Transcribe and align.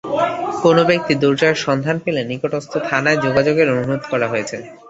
কোনো 0.63 0.81
ব্যক্তি 0.89 1.13
দুর্জয়ের 1.21 1.63
সন্ধান 1.65 1.97
পেলে 2.03 2.21
নিকটস্থ 2.23 2.73
থানায় 2.89 3.19
যোগাযোগের 3.25 3.67
অনুরোধ 3.73 4.01
করা 4.11 4.27
হয়েছে। 4.29 4.55